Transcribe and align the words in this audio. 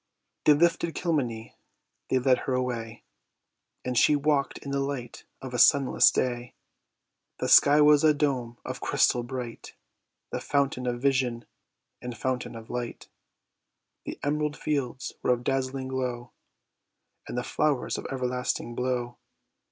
They 0.45 0.53
lifted 0.53 0.95
Kilmeny, 0.95 1.53
they 2.09 2.17
led 2.17 2.39
her 2.39 2.55
away, 2.55 3.03
And 3.85 3.95
she 3.95 4.15
walk'd 4.15 4.57
in 4.63 4.71
the 4.71 4.79
light 4.79 5.25
of 5.43 5.53
a 5.53 5.59
sunless 5.59 6.09
day; 6.09 6.55
The 7.37 7.47
sky 7.47 7.81
was 7.81 8.03
a 8.03 8.11
dome 8.11 8.57
of 8.65 8.81
crystal 8.81 9.21
bright, 9.21 9.75
The 10.31 10.41
fountain 10.41 10.87
of 10.87 10.99
vision, 11.03 11.45
and 12.01 12.17
fountain 12.17 12.55
of 12.55 12.67
light: 12.71 13.09
The 14.05 14.17
emerald 14.23 14.57
fields 14.57 15.13
were 15.21 15.33
of 15.33 15.43
dazzling 15.43 15.89
glow, 15.89 16.31
And 17.27 17.37
the 17.37 17.43
flowers 17.43 17.99
of 17.99 18.07
everlasting 18.11 18.73
blow. 18.73 19.17